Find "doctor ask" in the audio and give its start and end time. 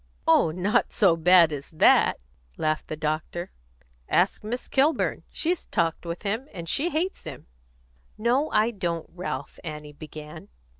2.97-4.43